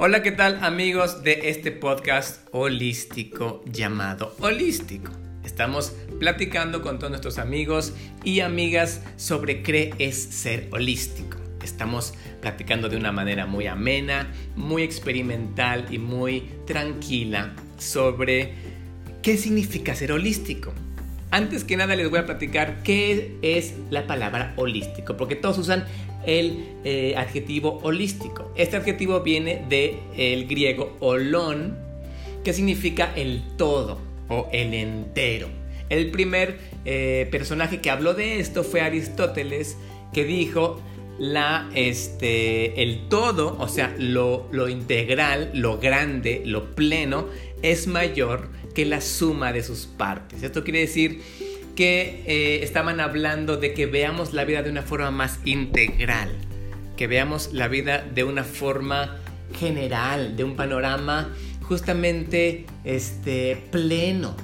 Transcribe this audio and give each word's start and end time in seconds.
Hola, 0.00 0.22
¿qué 0.22 0.30
tal 0.30 0.62
amigos 0.62 1.24
de 1.24 1.50
este 1.50 1.72
podcast 1.72 2.46
holístico 2.52 3.64
llamado 3.64 4.32
Holístico? 4.38 5.10
Estamos 5.42 5.92
platicando 6.20 6.82
con 6.82 7.00
todos 7.00 7.10
nuestros 7.10 7.36
amigos 7.38 7.94
y 8.22 8.38
amigas 8.38 9.02
sobre 9.16 9.64
qué 9.64 9.92
es 9.98 10.16
ser 10.16 10.68
holístico. 10.70 11.38
Estamos 11.64 12.14
platicando 12.40 12.88
de 12.88 12.96
una 12.96 13.10
manera 13.10 13.46
muy 13.46 13.66
amena, 13.66 14.32
muy 14.54 14.84
experimental 14.84 15.86
y 15.90 15.98
muy 15.98 16.48
tranquila 16.64 17.56
sobre 17.76 18.54
qué 19.20 19.36
significa 19.36 19.96
ser 19.96 20.12
holístico. 20.12 20.72
Antes 21.30 21.64
que 21.64 21.76
nada 21.76 21.94
les 21.94 22.08
voy 22.08 22.20
a 22.20 22.26
platicar 22.26 22.82
qué 22.82 23.36
es 23.42 23.74
la 23.90 24.06
palabra 24.06 24.54
holístico, 24.56 25.16
porque 25.16 25.36
todos 25.36 25.58
usan 25.58 25.84
el 26.26 26.64
eh, 26.84 27.14
adjetivo 27.16 27.80
holístico. 27.82 28.50
Este 28.56 28.76
adjetivo 28.76 29.20
viene 29.20 29.64
del 29.68 30.46
griego 30.46 30.96
holón, 31.00 31.76
que 32.44 32.52
significa 32.52 33.12
el 33.14 33.42
todo 33.56 33.98
o 34.28 34.48
el 34.52 34.72
entero. 34.72 35.48
El 35.90 36.10
primer 36.10 36.58
eh, 36.84 37.28
personaje 37.30 37.80
que 37.80 37.90
habló 37.90 38.14
de 38.14 38.40
esto 38.40 38.64
fue 38.64 38.80
Aristóteles, 38.80 39.76
que 40.12 40.24
dijo 40.24 40.80
la, 41.18 41.68
este, 41.74 42.82
el 42.82 43.08
todo, 43.08 43.56
o 43.58 43.68
sea, 43.68 43.94
lo, 43.98 44.48
lo 44.52 44.68
integral, 44.68 45.50
lo 45.54 45.78
grande, 45.78 46.42
lo 46.44 46.74
pleno, 46.74 47.26
es 47.62 47.86
mayor 47.86 48.48
que 48.74 48.84
la 48.84 49.00
suma 49.00 49.52
de 49.52 49.62
sus 49.62 49.86
partes. 49.86 50.42
Esto 50.42 50.62
quiere 50.64 50.80
decir 50.80 51.20
que 51.74 52.22
eh, 52.26 52.60
estaban 52.62 53.00
hablando 53.00 53.56
de 53.56 53.74
que 53.74 53.86
veamos 53.86 54.32
la 54.32 54.44
vida 54.44 54.62
de 54.62 54.70
una 54.70 54.82
forma 54.82 55.10
más 55.10 55.38
integral, 55.44 56.30
que 56.96 57.06
veamos 57.06 57.52
la 57.52 57.68
vida 57.68 58.04
de 58.14 58.24
una 58.24 58.44
forma 58.44 59.16
general, 59.58 60.36
de 60.36 60.44
un 60.44 60.56
panorama 60.56 61.34
justamente 61.62 62.66
este, 62.84 63.56
pleno, 63.70 64.36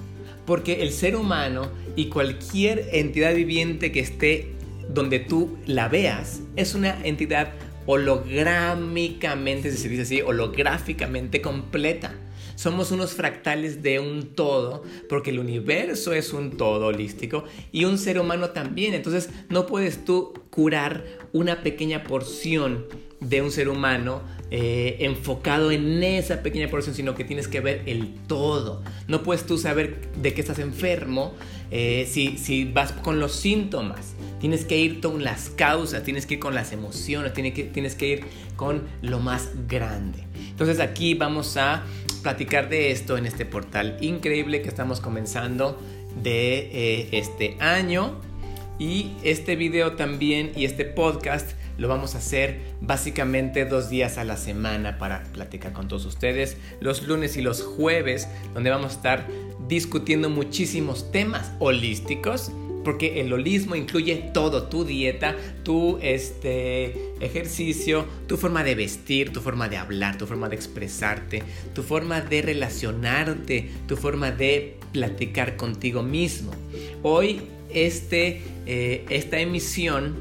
porque 0.47 0.83
el 0.83 0.93
ser 0.93 1.17
humano 1.17 1.71
y 1.97 2.07
cualquier 2.07 2.89
entidad 2.93 3.35
viviente 3.35 3.93
que 3.93 4.01
esté 4.01 4.54
donde 4.89 5.19
tú 5.21 5.57
la 5.67 5.89
veas 5.89 6.41
es 6.57 6.75
una 6.75 7.05
entidad 7.05 7.53
holográmicamente, 7.87 9.71
si 9.71 9.79
se 9.79 9.89
dice 9.89 10.03
así, 10.03 10.23
holográficamente 10.23 11.41
completa. 11.43 12.15
Somos 12.57 12.93
unos 12.93 13.15
fractales 13.15 13.83
de 13.83 13.99
un 13.99 14.35
todo, 14.35 14.85
porque 15.09 15.31
el 15.31 15.41
universo 15.41 16.13
es 16.13 16.33
un 16.33 16.57
todo 16.57 16.87
holístico 16.87 17.45
y 17.73 17.85
un 17.85 17.99
ser 17.99 18.19
humano 18.21 18.51
también. 18.51 18.95
Entonces 18.95 19.29
no 19.49 19.67
puedes 19.67 20.05
tú 20.05 20.33
curar 20.51 21.05
una 21.33 21.63
pequeña 21.63 22.05
porción 22.05 22.87
de 23.21 23.43
un 23.43 23.51
ser 23.51 23.69
humano 23.69 24.23
eh, 24.51 24.99
enfocado 25.01 25.73
en 25.73 26.03
esa 26.03 26.43
pequeña 26.43 26.69
porción, 26.69 26.95
sino 26.95 27.15
que 27.15 27.25
tienes 27.25 27.49
que 27.49 27.61
ver 27.61 27.83
el 27.87 28.15
todo. 28.29 28.83
No 29.09 29.23
puedes 29.23 29.47
tú 29.47 29.59
saber 29.59 30.13
de 30.23 30.33
qué 30.33 30.41
estás 30.41 30.61
enfermo 30.61 31.35
eh, 31.73 32.07
si, 32.09 32.39
si 32.39 32.65
vas 32.65 32.93
con 32.93 33.19
los 33.19 33.33
síntomas. 33.33 34.14
Tienes 34.45 34.67
que 34.67 34.77
ir 34.77 35.01
con 35.01 35.25
las 35.25 35.49
causas, 35.49 36.03
tienes 36.03 36.27
que 36.27 36.35
ir 36.35 36.41
con 36.41 36.55
las 36.55 36.73
emociones, 36.73 37.33
tienes 37.33 37.55
que, 37.55 37.65
tienes 37.65 37.95
que 37.95 38.09
ir 38.09 38.25
con 38.57 38.83
lo 39.01 39.19
más 39.19 39.49
grande. 39.69 40.19
Entonces 40.51 40.81
aquí 40.81 41.15
vamos 41.15 41.57
a 41.57 41.83
platicar 42.23 42.69
de 42.69 42.91
esto 42.91 43.17
en 43.17 43.25
este 43.25 43.47
portal 43.47 43.97
increíble 44.03 44.61
que 44.61 44.69
estamos 44.69 45.01
comenzando 45.01 45.81
de 46.23 46.59
eh, 46.59 47.09
este 47.13 47.57
año. 47.59 48.21
Y 48.79 49.13
este 49.23 49.57
video 49.57 49.93
también 49.93 50.53
y 50.55 50.67
este 50.67 50.85
podcast 50.85 51.53
lo 51.79 51.89
vamos 51.89 52.15
a 52.15 52.19
hacer 52.19 52.61
básicamente 52.83 53.65
dos 53.65 53.89
días 53.89 54.19
a 54.19 54.25
la 54.25 54.37
semana 54.37 54.99
para 54.99 55.23
platicar 55.33 55.73
con 55.73 55.89
todos 55.89 56.05
ustedes. 56.05 56.59
Los 56.81 57.05
lunes 57.05 57.39
y 57.39 57.41
los 57.41 57.63
jueves, 57.63 58.29
donde 58.53 58.69
vamos 58.69 58.93
a 58.93 58.97
estar 58.97 59.27
discutiendo 59.69 60.29
muchísimos 60.29 61.11
temas 61.11 61.51
holísticos 61.61 62.53
porque 62.85 63.21
el 63.21 63.33
holismo 63.33 63.75
incluye 63.75 64.31
todo, 64.33 64.65
tu 64.65 64.85
dieta, 64.85 65.35
tu 65.63 65.99
este, 66.03 66.95
ejercicio, 67.21 68.05
tu 68.29 68.37
forma 68.37 68.63
de 68.63 68.75
vestir, 68.75 69.33
tu 69.33 69.41
forma 69.41 69.69
de 69.69 69.77
hablar, 69.77 70.19
tu 70.19 70.27
forma 70.27 70.49
de 70.49 70.57
expresarte, 70.57 71.43
tu 71.75 71.83
forma 71.83 72.21
de 72.21 72.43
relacionarte, 72.43 73.71
tu 73.89 73.97
forma 73.97 74.31
de 74.31 74.77
platicar 74.93 75.57
contigo 75.57 76.03
mismo. 76.03 76.53
Hoy 77.03 77.41
este, 77.71 78.43
eh, 78.67 79.05
esta 79.09 79.41
emisión 79.41 80.15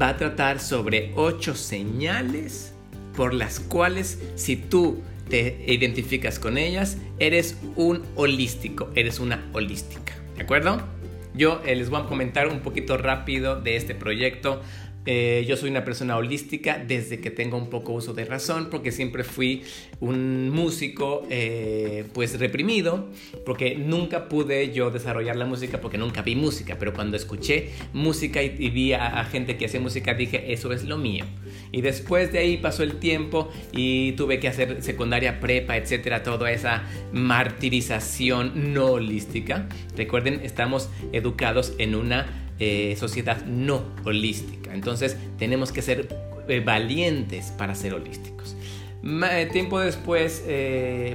va 0.00 0.10
a 0.10 0.16
tratar 0.16 0.60
sobre 0.60 1.12
ocho 1.16 1.54
señales 1.54 2.72
por 3.16 3.34
las 3.34 3.58
cuales 3.58 4.18
si 4.36 4.56
tú 4.56 5.02
te 5.28 5.64
identificas 5.66 6.38
con 6.38 6.58
ellas, 6.58 6.98
eres 7.18 7.56
un 7.76 8.02
holístico, 8.16 8.90
eres 8.94 9.20
una 9.20 9.48
holística. 9.52 10.14
¿De 10.36 10.42
acuerdo? 10.42 10.99
Yo 11.34 11.62
eh, 11.64 11.76
les 11.76 11.90
voy 11.90 12.00
a 12.00 12.04
comentar 12.06 12.48
un 12.48 12.60
poquito 12.60 12.96
rápido 12.96 13.60
de 13.60 13.76
este 13.76 13.94
proyecto. 13.94 14.62
Eh, 15.06 15.46
yo 15.48 15.56
soy 15.56 15.70
una 15.70 15.82
persona 15.82 16.16
holística 16.16 16.78
desde 16.78 17.20
que 17.20 17.30
tengo 17.30 17.56
un 17.56 17.70
poco 17.70 17.92
uso 17.92 18.12
de 18.12 18.26
razón, 18.26 18.68
porque 18.70 18.92
siempre 18.92 19.24
fui 19.24 19.62
un 20.00 20.50
músico 20.50 21.26
eh, 21.30 22.04
pues 22.12 22.38
reprimido, 22.38 23.08
porque 23.46 23.76
nunca 23.76 24.28
pude 24.28 24.72
yo 24.72 24.90
desarrollar 24.90 25.36
la 25.36 25.46
música 25.46 25.80
porque 25.80 25.96
nunca 25.96 26.20
vi 26.20 26.36
música, 26.36 26.76
pero 26.78 26.92
cuando 26.92 27.16
escuché 27.16 27.70
música 27.94 28.42
y, 28.42 28.70
vi 28.70 28.92
a, 28.92 29.24
gente 29.24 29.56
que 29.56 29.66
hace 29.66 29.80
música 29.80 30.12
dije, 30.12 30.52
eso 30.52 30.72
es 30.72 30.84
lo 30.84 30.98
mío. 30.98 31.24
Y 31.72 31.80
después 31.80 32.30
de 32.32 32.40
ahí 32.40 32.56
pasó 32.58 32.82
el 32.82 32.96
tiempo 32.96 33.50
y 33.72 34.12
tuve 34.12 34.38
que 34.38 34.48
hacer 34.48 34.82
secundaria, 34.82 35.40
prepa, 35.40 35.76
etcétera, 35.78 36.22
toda 36.22 36.52
esa 36.52 36.84
martirización 37.12 38.74
no 38.74 38.92
holística. 38.92 39.66
Recuerden, 39.96 40.40
estamos 40.44 40.90
educados 41.12 41.72
en 41.78 41.94
una 41.94 42.49
eh, 42.62 42.94
sociedad 42.98 43.42
no 43.46 43.82
holística. 44.04 44.74
Entonces 44.74 45.16
tenemos 45.38 45.72
que 45.72 45.80
ser 45.80 46.08
eh, 46.46 46.60
valientes 46.60 47.54
para 47.56 47.74
ser 47.74 47.94
holísticos. 47.94 48.54
Eh, 49.02 49.48
tiempo 49.50 49.80
después, 49.80 50.44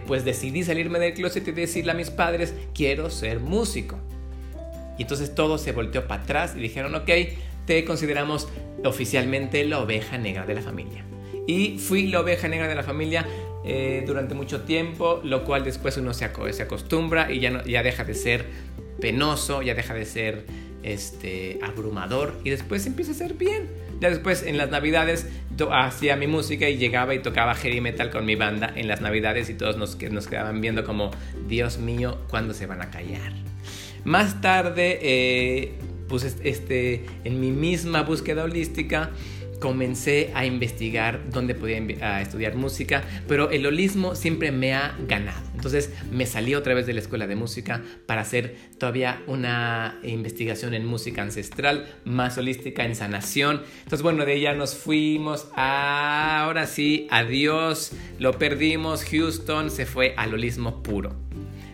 pues 0.08 0.26
decidí 0.26 0.64
salirme 0.64 0.98
del 0.98 1.14
closet 1.14 1.48
y 1.48 1.52
decirle 1.52 1.92
a 1.92 1.94
mis 1.94 2.10
padres, 2.10 2.56
quiero 2.74 3.12
ser 3.12 3.42
músico. 3.42 4.00
Y 4.98 5.04
entonces 5.04 5.36
todo 5.36 5.60
se 5.60 5.72
volteó 5.72 6.08
para 6.08 6.24
atrás 6.24 6.56
y 6.58 6.62
dijeron, 6.62 6.96
ok, 6.96 7.12
te 7.68 7.86
consideramos 7.86 8.48
oficialmente 8.84 9.64
la 9.66 9.82
oveja 9.82 10.18
negra 10.18 10.48
de 10.48 10.56
la 10.56 10.64
familia. 10.64 11.06
Y 11.46 11.78
fui 11.78 12.08
la 12.08 12.22
oveja 12.22 12.48
negra 12.48 12.68
de 12.68 12.74
la 12.74 12.82
familia 12.82 13.28
durante 14.08 14.34
mucho 14.34 14.62
tiempo, 14.62 15.22
lo 15.24 15.44
cual 15.44 15.64
después 15.64 15.96
uno 15.98 16.12
se, 16.16 16.26
acostumbra 16.26 17.32
y 17.32 17.40
ya, 17.40 17.64
ya 17.66 17.84
deja 17.84 18.04
de 18.04 18.16
ser 18.16 18.46
penoso, 19.00 19.62
ya 19.62 19.76
deja 19.76 19.94
de 19.94 20.06
ser 20.06 20.65
este, 20.86 21.60
abrumador 21.64 22.40
y 22.44 22.52
después 22.52 22.86
empieza 22.86 23.12
a 23.12 23.16
ser 23.16 23.34
bien. 23.34 23.68
Ya 24.00 24.10
después 24.10 24.44
en 24.44 24.58
las 24.58 24.70
navidades 24.70 25.28
hacía 25.72 26.16
mi 26.16 26.28
música 26.28 26.70
y 26.70 26.78
llegaba 26.78 27.16
y 27.16 27.20
tocaba 27.20 27.56
heavy 27.56 27.82
metal 27.82 28.12
con 28.12 28.26
mi 28.26 28.36
banda 28.36 28.72
en 28.76 28.88
las 28.88 29.02
navidades 29.02 29.50
y 29.50 29.56
todos 29.56 29.78
nos, 29.78 30.00
nos 30.02 30.28
quedaban 30.28 30.62
viendo 30.62 30.84
como, 30.84 31.12
Dios 31.48 31.78
mío, 31.80 32.20
¿cuándo 32.30 32.54
se 32.54 32.66
van 32.66 32.82
a 32.82 32.92
callar? 32.92 33.34
Más 34.04 34.42
tarde, 34.42 35.00
eh, 35.02 35.74
pues 36.08 36.38
este, 36.44 37.06
en 37.24 37.40
mi 37.40 37.52
misma 37.52 38.04
búsqueda 38.04 38.44
holística, 38.44 39.12
comencé 39.60 40.32
a 40.36 40.46
investigar 40.46 41.22
dónde 41.32 41.56
podía 41.56 42.22
estudiar 42.22 42.56
música, 42.56 43.04
pero 43.28 43.50
el 43.50 43.66
holismo 43.66 44.14
siempre 44.14 44.52
me 44.52 44.74
ha 44.74 44.96
ganado. 45.08 45.55
Entonces 45.66 45.92
me 46.12 46.28
salí 46.28 46.54
otra 46.54 46.76
vez 46.76 46.86
de 46.86 46.94
la 46.94 47.00
escuela 47.00 47.26
de 47.26 47.36
música 47.36 47.82
para 48.06 48.22
hacer 48.22 48.56
todavía 48.78 49.24
una 49.26 49.98
investigación 50.04 50.76
en 50.76 50.86
música 50.86 51.24
ancestral, 51.24 51.88
más 52.04 52.38
holística, 52.38 52.86
en 52.86 52.96
sanación. 52.96 53.64
Entonces 53.80 54.04
bueno, 54.04 54.26
de 54.26 54.36
ella 54.36 54.54
nos 54.54 54.76
fuimos, 54.76 55.48
ahora 55.56 56.68
sí, 56.68 57.08
adiós, 57.10 57.94
lo 58.20 58.38
perdimos, 58.38 59.06
Houston 59.06 59.72
se 59.72 59.88
fue 59.88 60.14
al 60.18 60.36
holismo 60.36 60.84
puro. 60.84 61.16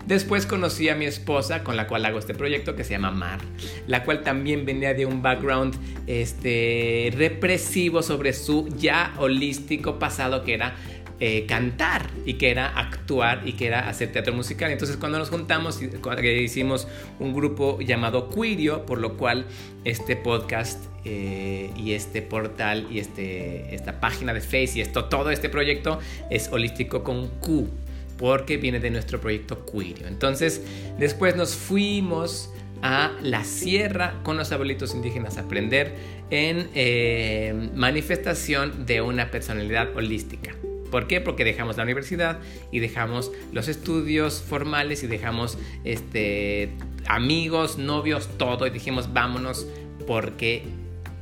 Después 0.05 0.45
conocí 0.45 0.89
a 0.89 0.95
mi 0.95 1.05
esposa, 1.05 1.63
con 1.63 1.77
la 1.77 1.87
cual 1.87 2.05
hago 2.05 2.17
este 2.17 2.33
proyecto 2.33 2.75
que 2.75 2.83
se 2.83 2.91
llama 2.91 3.11
Mar, 3.11 3.39
la 3.87 4.03
cual 4.03 4.21
también 4.21 4.65
venía 4.65 4.93
de 4.93 5.05
un 5.05 5.21
background 5.21 5.75
este, 6.07 7.13
represivo 7.15 8.01
sobre 8.01 8.33
su 8.33 8.67
ya 8.77 9.13
holístico 9.17 9.99
pasado 9.99 10.43
que 10.43 10.53
era 10.53 10.75
eh, 11.23 11.45
cantar 11.45 12.09
y 12.25 12.33
que 12.33 12.49
era 12.49 12.67
actuar 12.67 13.43
y 13.45 13.53
que 13.53 13.67
era 13.67 13.87
hacer 13.87 14.11
teatro 14.11 14.33
musical. 14.33 14.71
Entonces 14.71 14.97
cuando 14.97 15.19
nos 15.19 15.29
juntamos 15.29 15.79
hicimos 15.79 16.87
un 17.19 17.35
grupo 17.35 17.79
llamado 17.79 18.27
Quirio, 18.31 18.87
por 18.87 18.97
lo 18.97 19.17
cual 19.17 19.45
este 19.85 20.15
podcast 20.15 20.83
eh, 21.05 21.69
y 21.77 21.93
este 21.93 22.23
portal 22.23 22.87
y 22.89 22.97
este, 22.97 23.75
esta 23.75 23.99
página 23.99 24.33
de 24.33 24.41
Face 24.41 24.71
y 24.77 24.81
esto, 24.81 25.05
todo 25.05 25.29
este 25.29 25.47
proyecto 25.47 25.99
es 26.31 26.49
holístico 26.51 27.03
con 27.03 27.27
Q 27.39 27.69
porque 28.17 28.57
viene 28.57 28.79
de 28.79 28.89
nuestro 28.89 29.21
proyecto 29.21 29.63
Quirio. 29.63 30.07
Entonces, 30.07 30.63
después 30.97 31.35
nos 31.35 31.53
fuimos 31.53 32.49
a 32.81 33.11
la 33.21 33.43
sierra 33.43 34.15
con 34.23 34.37
los 34.37 34.51
abuelitos 34.51 34.95
indígenas 34.95 35.37
a 35.37 35.41
aprender 35.41 35.93
en 36.31 36.67
eh, 36.73 37.69
manifestación 37.75 38.87
de 38.87 39.01
una 39.01 39.29
personalidad 39.29 39.95
holística. 39.95 40.55
¿Por 40.91 41.07
qué? 41.07 41.21
Porque 41.21 41.43
dejamos 41.45 41.77
la 41.77 41.83
universidad 41.83 42.39
y 42.71 42.79
dejamos 42.79 43.31
los 43.51 43.67
estudios 43.69 44.41
formales 44.41 45.03
y 45.03 45.07
dejamos 45.07 45.57
este, 45.83 46.73
amigos, 47.07 47.77
novios, 47.77 48.29
todo 48.37 48.67
y 48.67 48.69
dijimos 48.69 49.13
vámonos 49.13 49.65
porque 50.05 50.63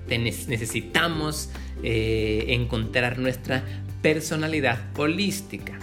necesitamos 0.07 1.51
eh, 1.83 2.45
encontrar 2.49 3.19
nuestra 3.19 3.63
personalidad 4.01 4.79
holística. 4.97 5.77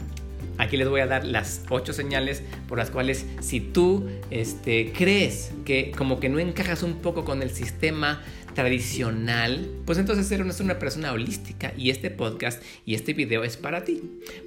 Aquí 0.58 0.76
les 0.76 0.88
voy 0.88 1.00
a 1.00 1.06
dar 1.06 1.24
las 1.24 1.62
ocho 1.70 1.92
señales 1.92 2.42
por 2.68 2.78
las 2.78 2.90
cuales 2.90 3.26
si 3.40 3.60
tú 3.60 4.08
este, 4.30 4.92
crees 4.92 5.52
que 5.64 5.92
como 5.96 6.20
que 6.20 6.28
no 6.28 6.38
encajas 6.38 6.82
un 6.82 6.94
poco 6.94 7.24
con 7.24 7.42
el 7.42 7.50
sistema 7.50 8.22
tradicional, 8.54 9.68
pues 9.84 9.98
entonces 9.98 10.30
eres 10.32 10.60
una 10.60 10.78
persona 10.78 11.12
holística 11.12 11.74
y 11.76 11.90
este 11.90 12.10
podcast 12.10 12.62
y 12.86 12.94
este 12.94 13.12
video 13.12 13.44
es 13.44 13.56
para 13.56 13.84
ti, 13.84 14.02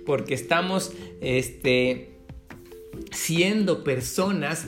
porque 0.05 0.33
estamos 0.33 0.91
este, 1.21 2.09
siendo 3.11 3.83
personas 3.83 4.65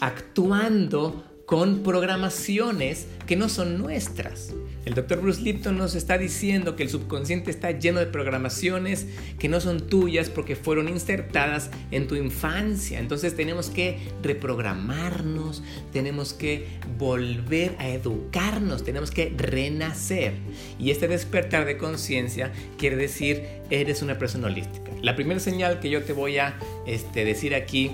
actuando 0.00 1.24
con 1.46 1.82
programaciones 1.82 3.06
que 3.26 3.36
no 3.36 3.48
son 3.48 3.78
nuestras. 3.78 4.52
El 4.84 4.94
doctor 4.94 5.20
Bruce 5.20 5.40
Lipton 5.40 5.78
nos 5.78 5.94
está 5.94 6.18
diciendo 6.18 6.76
que 6.76 6.82
el 6.82 6.90
subconsciente 6.90 7.50
está 7.50 7.70
lleno 7.70 8.00
de 8.00 8.06
programaciones 8.06 9.06
que 9.38 9.48
no 9.48 9.60
son 9.60 9.86
tuyas 9.86 10.28
porque 10.28 10.56
fueron 10.56 10.88
insertadas 10.88 11.70
en 11.90 12.06
tu 12.06 12.16
infancia. 12.16 13.00
Entonces 13.00 13.34
tenemos 13.34 13.70
que 13.70 13.98
reprogramarnos, 14.22 15.62
tenemos 15.92 16.34
que 16.34 16.66
volver 16.98 17.76
a 17.78 17.88
educarnos, 17.88 18.84
tenemos 18.84 19.10
que 19.10 19.32
renacer. 19.36 20.34
Y 20.78 20.90
este 20.90 21.08
despertar 21.08 21.64
de 21.64 21.78
conciencia 21.78 22.52
quiere 22.76 22.96
decir 22.96 23.42
eres 23.70 24.02
una 24.02 24.18
persona 24.18 24.48
holística. 24.48 24.90
La 25.02 25.16
primera 25.16 25.40
señal 25.40 25.80
que 25.80 25.90
yo 25.90 26.02
te 26.02 26.12
voy 26.12 26.38
a 26.38 26.58
este, 26.86 27.24
decir 27.24 27.54
aquí 27.54 27.90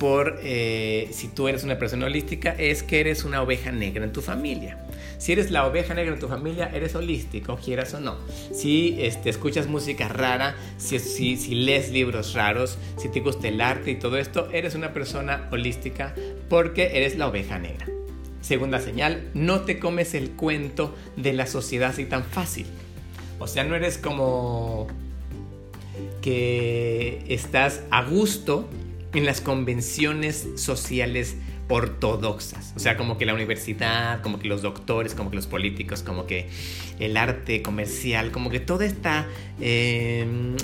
por 0.00 0.40
eh, 0.42 1.10
si 1.12 1.28
tú 1.28 1.46
eres 1.46 1.62
una 1.62 1.78
persona 1.78 2.06
holística 2.06 2.52
es 2.52 2.82
que 2.82 3.00
eres 3.00 3.22
una 3.22 3.42
oveja 3.42 3.70
negra 3.70 4.02
en 4.02 4.12
tu 4.12 4.22
familia. 4.22 4.78
Si 5.18 5.32
eres 5.32 5.50
la 5.50 5.66
oveja 5.66 5.92
negra 5.92 6.14
en 6.14 6.18
tu 6.18 6.26
familia, 6.26 6.70
eres 6.72 6.94
holístico, 6.94 7.58
quieras 7.62 7.92
o 7.92 8.00
no. 8.00 8.16
Si 8.50 8.96
este, 8.98 9.28
escuchas 9.28 9.66
música 9.66 10.08
rara, 10.08 10.56
si, 10.78 10.98
si, 10.98 11.36
si 11.36 11.54
lees 11.54 11.90
libros 11.90 12.32
raros, 12.32 12.78
si 12.96 13.10
te 13.10 13.20
gusta 13.20 13.48
el 13.48 13.60
arte 13.60 13.90
y 13.90 13.96
todo 13.96 14.16
esto, 14.16 14.48
eres 14.50 14.74
una 14.74 14.94
persona 14.94 15.46
holística 15.52 16.14
porque 16.48 16.96
eres 16.96 17.18
la 17.18 17.28
oveja 17.28 17.58
negra. 17.58 17.86
Segunda 18.40 18.80
señal, 18.80 19.28
no 19.34 19.60
te 19.60 19.78
comes 19.78 20.14
el 20.14 20.30
cuento 20.30 20.94
de 21.16 21.34
la 21.34 21.46
sociedad 21.46 21.90
así 21.90 22.06
tan 22.06 22.24
fácil. 22.24 22.64
O 23.38 23.46
sea, 23.46 23.64
no 23.64 23.74
eres 23.74 23.98
como 23.98 24.86
que 26.22 27.22
estás 27.28 27.82
a 27.90 28.02
gusto 28.02 28.66
en 29.14 29.26
las 29.26 29.40
convenciones 29.40 30.46
sociales 30.56 31.36
ortodoxas. 31.68 32.72
O 32.76 32.80
sea, 32.80 32.96
como 32.96 33.16
que 33.16 33.26
la 33.26 33.34
universidad, 33.34 34.20
como 34.22 34.38
que 34.38 34.48
los 34.48 34.62
doctores, 34.62 35.14
como 35.14 35.30
que 35.30 35.36
los 35.36 35.46
políticos, 35.46 36.02
como 36.02 36.26
que 36.26 36.48
el 36.98 37.16
arte 37.16 37.62
comercial, 37.62 38.30
como 38.32 38.50
que 38.50 38.60
toda 38.60 38.84
esta 38.84 39.26
em, 39.60 40.56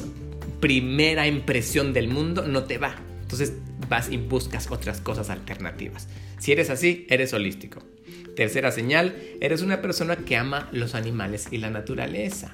primera 0.61 1.27
impresión 1.27 1.93
del 1.93 2.09
mundo 2.09 2.47
no 2.47 2.65
te 2.65 2.79
va. 2.79 2.97
Entonces 3.23 3.55
vas 3.89 4.11
y 4.11 4.17
buscas 4.17 4.71
otras 4.71 5.01
cosas 5.01 5.31
alternativas. 5.31 6.09
Si 6.39 6.53
eres 6.53 6.71
así, 6.71 7.07
eres 7.09 7.33
holístico. 7.33 7.83
Tercera 8.35 8.71
señal, 8.71 9.17
eres 9.41 9.63
una 9.63 9.81
persona 9.81 10.17
que 10.17 10.37
ama 10.37 10.69
los 10.73 10.95
animales 10.95 11.49
y 11.51 11.59
la 11.59 11.71
naturaleza. 11.71 12.53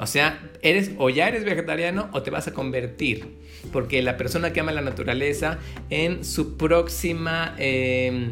O 0.00 0.06
sea, 0.06 0.40
eres 0.62 0.92
o 0.96 1.10
ya 1.10 1.28
eres 1.28 1.44
vegetariano 1.44 2.08
o 2.12 2.22
te 2.22 2.30
vas 2.30 2.48
a 2.48 2.54
convertir. 2.54 3.36
Porque 3.70 4.00
la 4.00 4.16
persona 4.16 4.50
que 4.50 4.60
ama 4.60 4.72
la 4.72 4.80
naturaleza 4.80 5.58
en 5.90 6.24
su 6.24 6.56
próxima, 6.56 7.54
em, 7.58 8.30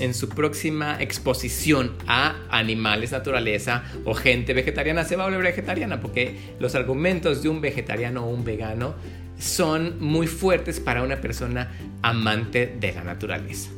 en 0.00 0.12
su 0.12 0.28
próxima 0.28 1.00
exposición 1.00 1.92
a 2.08 2.34
animales, 2.50 3.12
naturaleza 3.12 3.84
o 4.04 4.14
gente 4.14 4.54
vegetariana 4.54 5.04
se 5.04 5.14
va 5.14 5.22
a 5.22 5.26
volver 5.26 5.44
vegetariana. 5.44 6.00
Porque 6.00 6.34
los 6.58 6.74
argumentos 6.74 7.44
de 7.44 7.48
un 7.48 7.60
vegetariano 7.60 8.26
o 8.26 8.28
un 8.28 8.44
vegano 8.44 8.96
son 9.38 10.00
muy 10.00 10.26
fuertes 10.26 10.80
para 10.80 11.04
una 11.04 11.20
persona 11.20 11.70
amante 12.02 12.74
de 12.80 12.92
la 12.92 13.04
naturaleza. 13.04 13.70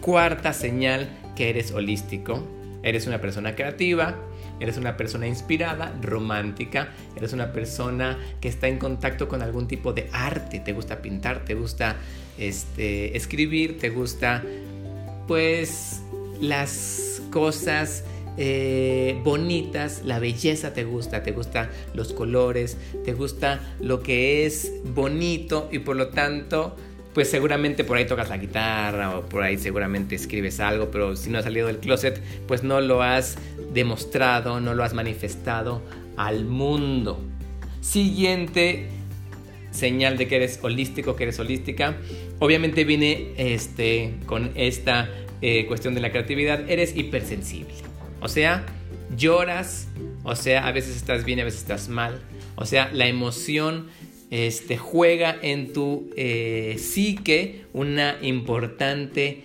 Cuarta 0.00 0.52
señal 0.52 1.08
que 1.34 1.50
eres 1.50 1.72
holístico. 1.72 2.46
Eres 2.84 3.06
una 3.06 3.18
persona 3.18 3.56
creativa, 3.56 4.14
eres 4.64 4.76
una 4.78 4.96
persona 4.96 5.26
inspirada, 5.26 5.94
romántica, 6.02 6.88
eres 7.16 7.32
una 7.32 7.52
persona 7.52 8.18
que 8.40 8.48
está 8.48 8.66
en 8.68 8.78
contacto 8.78 9.28
con 9.28 9.42
algún 9.42 9.68
tipo 9.68 9.92
de 9.92 10.08
arte, 10.12 10.58
te 10.60 10.72
gusta 10.72 11.02
pintar, 11.02 11.44
te 11.44 11.54
gusta 11.54 11.96
este, 12.38 13.16
escribir, 13.16 13.78
te 13.78 13.90
gusta 13.90 14.42
pues 15.28 16.02
las 16.40 17.22
cosas 17.30 18.04
eh, 18.36 19.20
bonitas, 19.22 20.02
la 20.04 20.18
belleza 20.18 20.72
te 20.72 20.84
gusta, 20.84 21.22
te 21.22 21.32
gusta 21.32 21.70
los 21.94 22.12
colores, 22.12 22.76
te 23.04 23.12
gusta 23.12 23.60
lo 23.80 24.02
que 24.02 24.46
es 24.46 24.72
bonito 24.94 25.68
y 25.70 25.78
por 25.80 25.96
lo 25.96 26.08
tanto 26.08 26.74
pues 27.14 27.30
seguramente 27.30 27.84
por 27.84 27.96
ahí 27.96 28.06
tocas 28.06 28.28
la 28.28 28.36
guitarra 28.36 29.16
o 29.16 29.22
por 29.22 29.42
ahí 29.42 29.56
seguramente 29.56 30.16
escribes 30.16 30.60
algo, 30.60 30.90
pero 30.90 31.14
si 31.14 31.30
no 31.30 31.38
has 31.38 31.44
salido 31.44 31.68
del 31.68 31.78
closet, 31.78 32.20
pues 32.46 32.64
no 32.64 32.80
lo 32.80 33.02
has 33.02 33.38
demostrado, 33.72 34.60
no 34.60 34.74
lo 34.74 34.82
has 34.82 34.94
manifestado 34.94 35.80
al 36.16 36.44
mundo. 36.44 37.24
Siguiente 37.80 38.88
señal 39.70 40.16
de 40.16 40.28
que 40.28 40.36
eres 40.36 40.58
holístico, 40.62 41.16
que 41.16 41.24
eres 41.24 41.38
holística. 41.38 41.96
Obviamente 42.40 42.84
viene 42.84 43.32
este, 43.36 44.14
con 44.26 44.50
esta 44.54 45.08
eh, 45.40 45.66
cuestión 45.66 45.94
de 45.94 46.00
la 46.00 46.10
creatividad, 46.10 46.68
eres 46.68 46.96
hipersensible. 46.96 47.74
O 48.20 48.28
sea, 48.28 48.64
lloras, 49.16 49.88
o 50.22 50.34
sea, 50.34 50.66
a 50.66 50.72
veces 50.72 50.96
estás 50.96 51.24
bien, 51.24 51.40
a 51.40 51.44
veces 51.44 51.60
estás 51.60 51.88
mal. 51.88 52.20
O 52.56 52.66
sea, 52.66 52.90
la 52.92 53.06
emoción 53.06 53.88
este, 54.30 54.76
juega 54.76 55.36
en 55.42 55.72
tu 55.72 56.10
eh, 56.16 56.76
psique 56.78 57.64
una 57.72 58.16
importante 58.22 59.44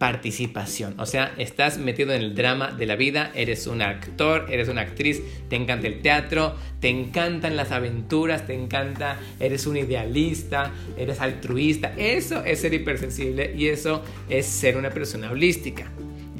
participación. 0.00 0.98
O 0.98 1.04
sea, 1.04 1.34
estás 1.36 1.76
metido 1.76 2.14
en 2.14 2.22
el 2.22 2.34
drama 2.34 2.72
de 2.72 2.86
la 2.86 2.96
vida, 2.96 3.30
eres 3.34 3.66
un 3.66 3.82
actor, 3.82 4.46
eres 4.50 4.70
una 4.70 4.80
actriz, 4.80 5.20
te 5.50 5.56
encanta 5.56 5.88
el 5.88 6.00
teatro, 6.00 6.56
te 6.80 6.88
encantan 6.88 7.54
las 7.54 7.70
aventuras, 7.70 8.46
te 8.46 8.54
encanta, 8.54 9.18
eres 9.38 9.66
un 9.66 9.76
idealista, 9.76 10.72
eres 10.96 11.20
altruista. 11.20 11.92
Eso 11.98 12.42
es 12.44 12.60
ser 12.60 12.72
hipersensible 12.72 13.54
y 13.54 13.68
eso 13.68 14.02
es 14.30 14.46
ser 14.46 14.78
una 14.78 14.88
persona 14.88 15.30
holística 15.30 15.90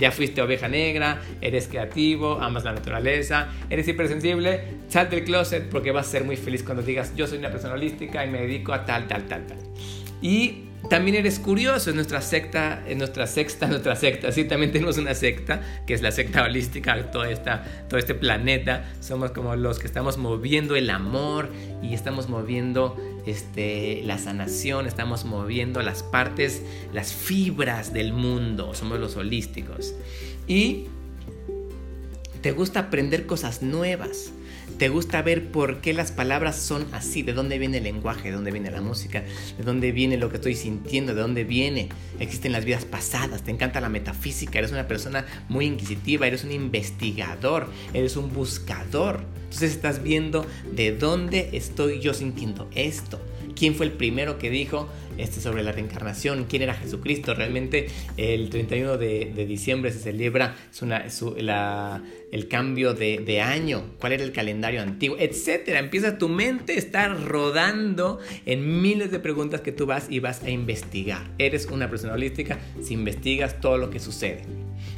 ya 0.00 0.11
fuiste 0.11 0.42
oveja 0.42 0.66
negra, 0.69 1.21
eres 1.40 1.69
creativo, 1.69 2.40
amas 2.40 2.64
la 2.64 2.73
naturaleza, 2.73 3.49
eres 3.69 3.87
hipersensible, 3.87 4.62
sal 4.88 5.11
del 5.11 5.25
closet 5.25 5.69
porque 5.69 5.92
vas 5.92 6.09
a 6.09 6.11
ser 6.11 6.25
muy 6.25 6.37
feliz 6.37 6.64
cuando 6.64 6.83
digas 6.83 7.14
yo 7.14 7.26
soy 7.26 7.38
una 7.38 7.50
persona 7.50 7.75
holística 7.75 8.25
y 8.25 8.30
me 8.30 8.40
dedico 8.40 8.73
a 8.73 8.85
tal, 8.85 9.07
tal, 9.07 9.28
tal, 9.28 9.47
tal. 9.47 9.59
Y 10.23 10.64
también 10.88 11.19
eres 11.19 11.38
curioso, 11.38 11.90
en 11.90 11.97
nuestra 11.97 12.21
secta, 12.23 12.83
en 12.87 12.99
nuestra 12.99 13.26
sexta, 13.26 13.66
nuestra 13.69 13.95
secta, 13.97 14.33
sí, 14.33 14.45
también 14.45 14.73
tenemos 14.73 14.99
una 14.99 15.14
secta, 15.14 15.61
que 15.87 15.95
es 15.95 16.02
la 16.02 16.11
secta 16.11 16.42
holística 16.42 16.97
de 16.97 17.04
todo, 17.04 17.25
esta, 17.25 17.64
todo 17.88 17.99
este 17.99 18.14
planeta. 18.14 18.90
Somos 19.00 19.30
como 19.30 19.54
los 19.57 19.78
que 19.78 19.87
estamos 19.87 20.16
moviendo 20.16 20.76
el 20.76 20.90
amor 20.90 21.50
y 21.83 21.95
estamos 21.95 22.28
moviendo 22.28 22.97
este, 23.30 24.02
la 24.04 24.18
sanación, 24.18 24.87
estamos 24.87 25.25
moviendo 25.25 25.82
las 25.82 26.02
partes, 26.02 26.62
las 26.92 27.12
fibras 27.12 27.92
del 27.92 28.12
mundo. 28.12 28.75
Somos 28.75 28.99
los 29.00 29.16
holísticos. 29.16 29.94
Y 30.46 30.87
te 32.42 32.52
gusta 32.52 32.80
aprender 32.80 33.26
cosas 33.26 33.62
nuevas 33.62 34.32
te 34.79 34.89
gusta 34.89 35.23
ver 35.23 35.50
por 35.50 35.81
qué 35.81 35.93
las 35.93 36.12
palabras 36.12 36.57
son 36.57 36.87
así, 36.93 37.23
de 37.23 37.33
dónde 37.33 37.59
viene 37.59 37.79
el 37.79 37.85
lenguaje, 37.85 38.29
de 38.29 38.35
dónde 38.35 38.50
viene 38.50 38.71
la 38.71 38.81
música, 38.81 39.25
de 39.57 39.65
dónde 39.65 39.93
viene 39.93 40.17
lo 40.17 40.29
que 40.31 40.37
estoy 40.37 40.55
sintiendo, 40.55 41.15
de 41.15 41.21
dónde 41.21 41.45
viene, 41.45 41.89
existen 42.19 42.53
las 42.53 42.65
vidas 42.65 42.85
pasadas, 42.85 43.43
te 43.43 43.50
encanta 43.50 43.81
la 43.81 43.89
metafísica, 43.89 44.59
eres 44.59 44.73
una 44.73 44.89
persona 44.89 45.27
muy 45.49 45.67
inquisitiva, 45.67 46.27
eres 46.27 46.45
un 46.45 46.53
investigador, 46.53 47.69
eres 47.93 48.17
un 48.17 48.33
buscador. 48.33 49.25
Entonces 49.45 49.73
estás 49.73 50.03
viendo 50.03 50.47
de 50.73 50.93
dónde 50.93 51.50
estoy 51.53 52.00
yo 52.00 52.15
sintiendo 52.15 52.69
esto. 52.75 53.21
¿Quién 53.61 53.75
fue 53.75 53.85
el 53.85 53.93
primero 53.93 54.38
que 54.38 54.49
dijo 54.49 54.88
este, 55.19 55.43
sobre 55.43 55.62
la 55.62 55.71
reencarnación? 55.71 56.47
¿Quién 56.49 56.62
era 56.62 56.73
Jesucristo? 56.73 57.35
Realmente 57.35 57.88
el 58.17 58.49
31 58.49 58.97
de, 58.97 59.45
diciembre 59.47 59.93
se 59.93 59.99
celebra 59.99 60.57
el 62.33 62.49
cambio 62.49 62.95
de, 62.95 63.40
año, 63.43 63.85
cuál 63.99 64.12
era 64.14 64.25
el 64.25 64.33
calendario 64.33 64.81
antiguo, 64.81 65.19
etcétera. 65.21 65.79
Empieza 65.79 66.17
tu 66.17 66.31
mente 66.31 66.73
a 66.73 66.76
estar 66.76 67.23
rodando 67.23 68.19
en 68.47 68.81
miles 68.81 69.11
de 69.11 69.19
preguntas 69.19 69.61
que 69.61 69.73
tú 69.73 69.85
vas 69.85 70.07
y 70.09 70.21
vas 70.21 70.43
a 70.43 70.49
investigar. 70.49 71.31
Eres 71.37 71.67
una 71.67 71.90
persona 71.90 72.14
holística 72.14 72.59
si 72.83 72.95
investigas 72.95 73.61
todo 73.61 73.76
lo 73.76 73.90
que 73.90 74.00
sucede. 74.00 74.40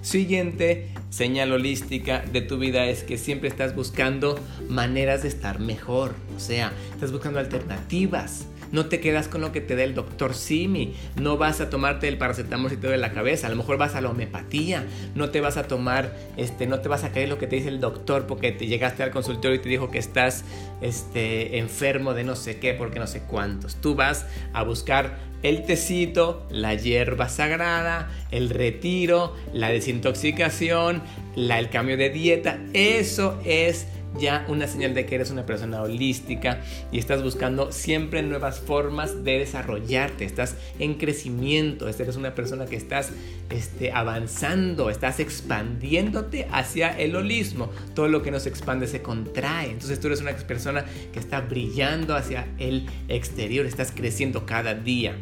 Siguiente 0.03 0.87
señal 1.11 1.51
holística 1.51 2.21
de 2.21 2.43
tu 2.43 2.59
vida 2.59 2.87
es 2.87 3.03
que 3.03 3.19
siempre 3.19 3.49
estás 3.49 3.75
buscando 3.75 4.39
maneras 4.69 5.23
de 5.23 5.29
estar 5.29 5.59
mejor, 5.59 6.15
o 6.37 6.39
sea, 6.39 6.73
estás 6.95 7.11
buscando 7.11 7.41
alternativas. 7.41 8.47
No 8.73 8.87
te 8.87 9.01
quedas 9.01 9.29
con 9.29 9.41
lo 9.43 9.53
que 9.53 9.61
te 9.61 9.77
da 9.77 9.85
el 9.85 9.95
doctor 9.95 10.35
Simi. 10.35 10.95
No 11.21 11.37
vas 11.37 11.61
a 11.61 11.71
tomarte 11.71 12.09
el 12.09 12.19
paracetamol 12.19 12.71
si 12.71 12.77
te 12.77 12.89
duele 12.89 13.01
la 13.01 13.13
cabeza. 13.13 13.47
A 13.47 13.51
lo 13.51 13.57
mejor 13.57 13.77
vas 13.77 13.95
a 13.95 14.01
la 14.01 14.11
homeopatía. 14.11 14.85
No 15.15 15.31
te 15.31 15.41
vas 15.41 15.57
a 15.57 15.65
tomar, 15.65 16.17
este, 16.37 16.67
no 16.67 16.81
te 16.81 16.89
vas 16.89 17.05
a 17.05 17.13
creer 17.13 17.29
lo 17.29 17.39
que 17.39 17.47
te 17.47 17.57
dice 17.57 17.69
el 17.69 17.81
doctor 17.81 18.27
porque 18.27 18.51
te 18.53 18.67
llegaste 18.67 19.03
al 19.03 19.11
consultorio 19.11 19.57
y 19.57 19.61
te 19.61 19.69
dijo 19.69 19.91
que 19.91 19.99
estás 19.99 20.45
este, 20.81 21.59
enfermo 21.59 22.15
de 22.15 22.25
no 22.25 22.35
sé 22.35 22.59
qué, 22.59 22.75
porque 22.75 22.99
no 22.99 23.07
sé 23.07 23.23
cuántos. 23.23 23.77
Tú 23.77 23.95
vas 23.95 24.27
a 24.53 24.63
buscar 24.63 25.19
el 25.43 25.65
tecito, 25.65 26.47
la 26.51 26.75
hierba 26.75 27.29
sagrada, 27.29 28.11
el 28.31 28.51
retiro, 28.51 29.35
la 29.53 29.69
desintoxicación, 29.69 31.03
la, 31.35 31.59
el 31.59 31.69
cambio 31.69 31.97
de 31.97 32.11
dieta. 32.11 32.59
Eso 32.73 33.41
es 33.45 33.87
ya 34.19 34.45
una 34.49 34.67
señal 34.67 34.95
de 34.95 35.07
que 35.07 35.15
eres 35.15 35.31
una 35.31 35.47
persona 35.47 35.83
holística 35.83 36.61
y 36.91 36.99
estás 36.99 37.23
buscando 37.23 37.73
siempre 37.73 38.23
nuevas 38.23 38.61
formas 38.61 39.25
de 39.25 39.39
desarrollarte, 39.39 40.25
estás 40.25 40.57
en 40.79 40.95
crecimiento, 40.95 41.89
eres 41.89 42.17
una 42.17 42.35
persona 42.35 42.67
que 42.67 42.77
estás 42.77 43.13
este, 43.51 43.93
avanzando, 43.93 44.91
estás 44.91 45.21
expandiéndote 45.21 46.47
hacia 46.51 46.89
el 46.99 47.17
holismo. 47.17 47.71
Todo 47.95 48.09
lo 48.09 48.23
que 48.23 48.31
no 48.31 48.41
se 48.41 48.49
expande 48.49 48.87
se 48.87 49.03
contrae. 49.03 49.71
Entonces 49.71 50.01
tú 50.01 50.09
eres 50.09 50.21
una 50.21 50.33
persona 50.33 50.85
que 51.13 51.19
está 51.19 51.41
brillando 51.41 52.17
hacia 52.17 52.47
el 52.59 52.87
exterior, 53.09 53.67
estás 53.67 53.93
creciendo 53.93 54.47
cada 54.47 54.75
día. 54.75 55.17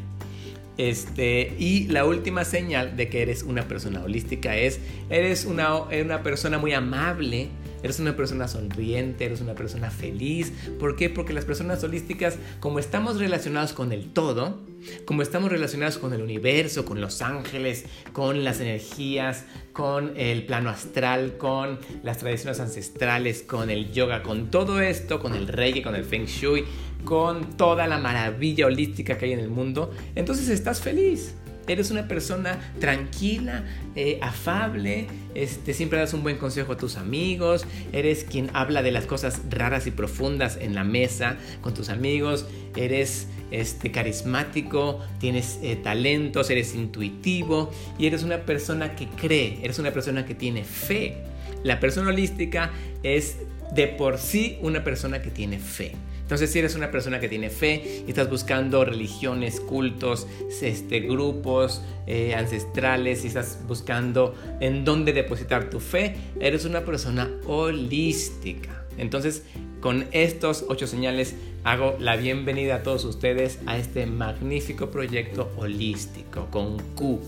Este, 0.79 1.55
y 1.59 1.89
la 1.89 2.07
última 2.07 2.45
señal 2.47 2.97
de 2.97 3.11
que 3.11 3.21
eres 3.21 3.43
una 3.43 3.69
persona 3.69 4.03
holística 4.03 4.57
es, 4.57 4.81
eres 5.11 5.45
una, 5.45 5.75
una 5.77 6.23
persona 6.23 6.57
muy 6.57 6.73
amable, 6.73 7.49
eres 7.83 8.01
una 8.01 8.17
persona 8.17 8.49
sonriente, 8.49 9.25
eres 9.25 9.41
una 9.41 9.55
persona 9.55 9.91
feliz. 9.91 10.53
¿Por 10.79 10.97
qué? 10.97 11.11
Porque 11.11 11.33
las 11.33 11.45
personas 11.45 11.83
holísticas, 11.85 12.37
como 12.61 12.79
estamos 12.79 13.19
relacionados 13.19 13.73
con 13.73 13.93
el 13.93 14.13
todo, 14.13 14.59
como 15.05 15.23
estamos 15.23 15.51
relacionados 15.51 15.99
con 15.99 16.13
el 16.13 16.23
universo, 16.23 16.85
con 16.85 17.01
los 17.01 17.23
ángeles, 17.23 17.85
con 18.13 18.45
las 18.45 18.61
energías, 18.61 19.45
con 19.73 20.17
el 20.17 20.47
plano 20.47 20.71
astral, 20.71 21.37
con 21.37 21.79
las 22.03 22.19
tradiciones 22.19 22.61
ancestrales, 22.61 23.43
con 23.43 23.71
el 23.71 23.93
yoga, 23.93 24.23
con 24.23 24.51
todo 24.51 24.81
esto, 24.81 25.21
con 25.21 25.35
el 25.35 25.49
reiki, 25.49 25.83
con 25.83 25.95
el 25.95 26.05
feng 26.05 26.27
shui, 26.27 26.65
con 27.05 27.57
toda 27.57 27.87
la 27.87 27.99
maravilla 27.99 28.67
holística 28.67 29.17
que 29.17 29.27
hay 29.27 29.33
en 29.33 29.41
el 29.41 29.49
mundo, 29.51 29.91
entonces 30.15 30.49
estás 30.49 30.81
feliz 30.81 31.35
eres 31.67 31.91
una 31.91 32.09
persona 32.09 32.59
tranquila, 32.81 33.65
eh, 33.95 34.19
afable, 34.23 35.07
este, 35.35 35.75
siempre 35.75 35.99
das 35.99 36.15
un 36.15 36.23
buen 36.23 36.37
consejo 36.37 36.73
a 36.73 36.77
tus 36.77 36.97
amigos, 36.97 37.67
eres 37.93 38.25
quien 38.25 38.51
habla 38.55 38.83
de 38.83 38.91
las 38.91 39.07
cosas 39.07 39.43
raras 39.51 39.87
y 39.87 39.91
profundas 39.91 40.59
en 40.61 40.75
la 40.75 40.85
mesa 40.85 41.37
con 41.61 41.75
tus 41.75 41.89
amigos, 41.89 42.47
eres 42.77 43.29
este, 43.51 43.91
carismático, 43.91 45.01
tienes 45.19 45.59
eh, 45.63 45.77
talentos, 45.77 46.51
eres 46.51 46.75
intuitivo 46.75 47.71
y 47.99 48.07
eres 48.07 48.23
una 48.23 48.39
persona 48.39 48.95
que 48.95 49.07
cree, 49.09 49.59
eres 49.63 49.79
una 49.79 49.93
persona 49.93 50.25
que 50.25 50.35
tiene 50.35 50.65
fe. 50.65 51.25
La 51.63 51.79
persona 51.79 52.09
holística 52.09 52.71
es 53.03 53.37
de 53.75 53.87
por 53.87 54.19
sí 54.19 54.59
una 54.63 54.83
persona 54.83 55.21
que 55.21 55.31
tiene 55.31 55.59
fe. 55.59 55.93
Entonces, 56.31 56.53
si 56.53 56.61
eres 56.61 56.77
una 56.77 56.93
persona 56.93 57.19
que 57.19 57.29
tiene 57.29 57.51
fe 57.51 58.05
y 58.07 58.09
estás 58.09 58.31
buscando 58.31 58.85
religiones, 58.85 59.59
cultos, 59.59 60.29
este, 60.63 61.01
grupos 61.01 61.83
eh, 62.07 62.37
ancestrales, 62.37 63.25
y 63.25 63.27
estás 63.27 63.59
buscando 63.67 64.37
en 64.61 64.85
dónde 64.85 65.13
depositar 65.13 65.71
tu 65.71 65.81
fe, 65.81 66.15
eres 66.39 66.65
una 66.65 66.85
persona 66.85 67.29
holística. 67.49 68.87
Entonces, 68.97 69.43
con 69.81 70.07
estos 70.13 70.65
ocho 70.69 70.87
señales 70.87 71.35
hago 71.65 71.97
la 71.99 72.17
bienvenida 72.17 72.77
a 72.77 72.83
todos 72.83 73.05
ustedes 73.05 73.59
a 73.67 73.77
este 73.77 74.07
magnífico 74.07 74.91
proyecto 74.91 75.51
holístico 75.57 76.47
con 76.51 76.79
Q. 76.95 77.21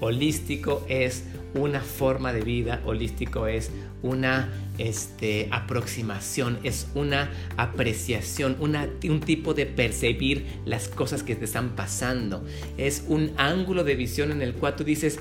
Holístico 0.00 0.84
es 0.88 1.24
una 1.54 1.80
forma 1.80 2.32
de 2.32 2.40
vida, 2.42 2.80
holístico 2.84 3.46
es 3.46 3.70
una 4.02 4.48
este, 4.78 5.48
aproximación, 5.50 6.58
es 6.64 6.88
una 6.94 7.30
apreciación, 7.56 8.56
un 8.60 9.20
tipo 9.20 9.54
de 9.54 9.66
percibir 9.66 10.46
las 10.64 10.88
cosas 10.88 11.22
que 11.22 11.36
te 11.36 11.44
están 11.44 11.70
pasando. 11.76 12.44
Es 12.78 13.04
un 13.08 13.32
ángulo 13.36 13.84
de 13.84 13.94
visión 13.96 14.32
en 14.32 14.42
el 14.42 14.54
cual 14.54 14.76
tú 14.76 14.84
dices, 14.84 15.18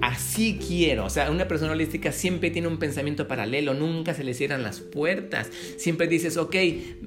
así 0.00 0.58
quiero. 0.66 1.04
O 1.06 1.10
sea, 1.10 1.30
una 1.30 1.48
persona 1.48 1.72
holística 1.72 2.12
siempre 2.12 2.50
tiene 2.50 2.68
un 2.68 2.78
pensamiento 2.78 3.28
paralelo, 3.28 3.74
nunca 3.74 4.14
se 4.14 4.24
le 4.24 4.34
cierran 4.34 4.62
las 4.62 4.80
puertas. 4.80 5.50
Siempre 5.76 6.06
dices, 6.06 6.36
ok, 6.36 6.54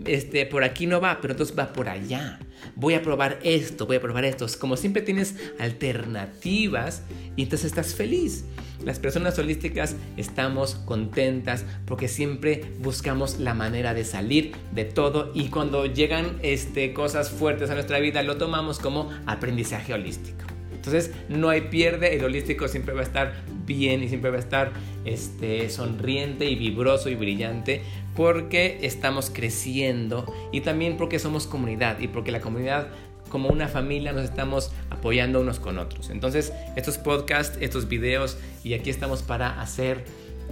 este, 0.06 0.46
por 0.46 0.64
aquí 0.64 0.88
no 0.88 1.02
va, 1.02 1.20
pero 1.22 1.34
entonces 1.34 1.58
va 1.58 1.74
por 1.74 1.90
allá. 1.90 2.40
Voy 2.76 2.94
a 2.94 3.02
probar 3.02 3.40
esto, 3.44 3.86
voy 3.86 3.98
a 3.98 4.02
probar 4.02 4.26
esto. 4.26 4.46
Como 4.60 4.78
siempre 4.78 5.02
tienes 5.02 5.36
alternativas 5.60 7.04
y 7.36 7.44
entonces 7.44 7.68
estás 7.68 7.96
feliz. 7.96 8.46
Las 8.84 9.00
personas 9.00 9.38
holísticas 9.40 9.96
estamos 10.18 10.76
contentas 10.76 11.66
porque 11.86 12.08
siempre 12.08 12.74
buscamos 12.80 13.40
la 13.40 13.54
manera 13.54 13.94
de 13.94 14.06
salir 14.06 14.54
de 14.72 14.86
todo 14.86 15.32
y 15.34 15.50
cuando 15.50 15.86
llegan 15.86 16.38
este, 16.44 16.94
cosas 16.94 17.32
fuertes 17.32 17.70
a 17.70 17.74
nuestra 17.74 18.00
vida 18.00 18.22
lo 18.22 18.38
tomamos 18.38 18.80
como 18.80 19.12
aprendizaje 19.26 19.94
holístico. 19.94 20.57
Entonces 20.88 21.14
no 21.30 21.50
hay 21.50 21.62
pierde, 21.62 22.16
el 22.16 22.24
holístico 22.24 22.68
siempre 22.68 22.94
va 22.94 23.02
a 23.02 23.04
estar 23.04 23.34
bien 23.66 24.04
y 24.04 24.08
siempre 24.08 24.30
va 24.30 24.38
a 24.38 24.40
estar 24.40 24.72
este, 25.06 25.70
sonriente 25.70 26.46
y 26.46 26.56
vibroso 26.56 27.10
y 27.10 27.16
brillante 27.16 27.82
porque 28.16 28.80
estamos 28.82 29.30
creciendo 29.30 30.26
y 30.52 30.62
también 30.62 30.98
porque 30.98 31.20
somos 31.20 31.46
comunidad 31.46 32.00
y 32.00 32.08
porque 32.08 32.32
la 32.32 32.40
comunidad 32.40 32.88
como 33.30 33.50
una 33.50 33.68
familia 33.68 34.14
nos 34.14 34.24
estamos 34.24 34.72
apoyando 34.90 35.42
unos 35.42 35.60
con 35.60 35.78
otros. 35.78 36.10
Entonces, 36.10 36.54
estos 36.78 36.98
podcasts, 36.98 37.58
estos 37.60 37.90
videos, 37.90 38.38
y 38.64 38.74
aquí 38.74 38.90
estamos 38.90 39.22
para 39.22 39.62
hacer 39.62 40.06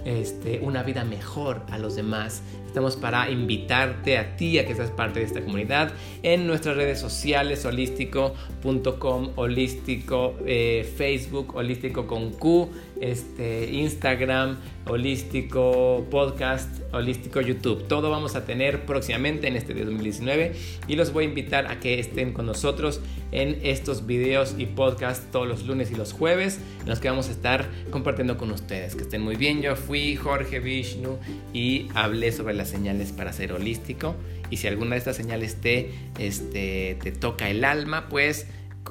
este, 0.04 0.60
una 0.62 0.82
vida 0.82 1.04
mejor 1.04 1.62
a 1.70 1.78
los 1.78 1.96
demás. 1.96 2.42
Estamos 2.66 2.96
para 2.96 3.30
invitarte 3.30 4.18
a 4.18 4.36
ti 4.36 4.58
a 4.58 4.66
que 4.66 4.74
seas 4.74 4.90
parte 4.90 5.20
de 5.20 5.24
esta 5.24 5.40
comunidad 5.40 5.92
en 6.22 6.46
nuestras 6.46 6.76
redes 6.76 7.00
sociales, 7.00 7.64
holístico.com, 7.64 9.30
holístico, 9.36 10.34
eh, 10.44 10.86
Facebook, 10.96 11.56
holístico 11.56 12.06
con 12.06 12.32
Q, 12.32 12.68
este, 13.00 13.72
Instagram, 13.72 14.58
holístico 14.86 16.06
podcast, 16.10 16.68
holístico 16.92 17.40
YouTube. 17.40 17.88
Todo 17.88 18.10
vamos 18.10 18.36
a 18.36 18.44
tener 18.44 18.84
próximamente 18.84 19.48
en 19.48 19.56
este 19.56 19.72
2019 19.72 20.52
y 20.86 20.96
los 20.96 21.14
voy 21.14 21.24
a 21.24 21.28
invitar 21.28 21.68
a 21.68 21.80
que 21.80 21.98
estén 21.98 22.34
con 22.34 22.44
nosotros 22.44 23.00
en 23.32 23.58
estos 23.62 24.06
videos 24.06 24.54
y 24.58 24.66
podcasts 24.66 25.30
todos 25.32 25.48
los 25.48 25.66
lunes 25.66 25.90
y 25.90 25.94
los 25.94 26.12
jueves 26.12 26.60
en 26.80 26.88
los 26.88 27.00
que 27.00 27.08
vamos 27.08 27.28
a 27.28 27.32
estar 27.32 27.66
compartiendo 27.90 28.36
con 28.36 28.50
ustedes. 28.50 28.94
Que 28.94 29.02
estén 29.02 29.22
muy 29.22 29.36
bien. 29.36 29.62
Yo 29.62 29.76
fui 29.86 30.16
Jorge 30.16 30.60
Vishnu 30.60 31.18
y 31.52 31.88
hablé 31.94 32.32
sobre 32.32 32.54
las 32.54 32.68
señales 32.68 33.12
para 33.12 33.32
ser 33.32 33.52
holístico. 33.52 34.16
Y 34.50 34.58
si 34.58 34.66
alguna 34.66 34.92
de 34.92 34.98
estas 34.98 35.16
señales 35.16 35.60
te, 35.60 35.90
este, 36.18 36.96
te 37.02 37.12
toca 37.12 37.48
el 37.50 37.64
alma, 37.64 38.08
pues 38.08 38.46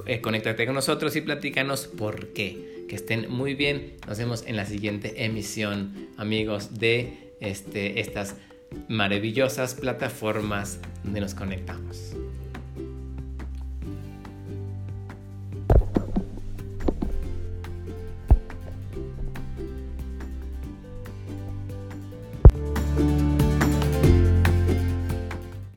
eh, 0.06 0.22
conéctate 0.22 0.66
con 0.66 0.76
nosotros 0.76 1.16
y 1.16 1.22
platícanos 1.22 1.88
por 1.88 2.34
qué. 2.34 2.86
Que 2.88 2.96
estén 2.96 3.32
muy 3.32 3.56
bien. 3.56 3.94
Nos 4.08 4.18
vemos 4.18 4.44
en 4.48 4.56
la 4.56 4.66
siguiente 4.66 5.26
emisión, 5.26 6.10
amigos, 6.18 6.78
de 6.78 7.34
este, 7.40 8.00
estas 8.00 8.36
maravillosas 8.90 9.76
plataformas 9.76 10.80
donde 11.04 11.22
nos 11.22 11.34
conectamos. 11.34 12.16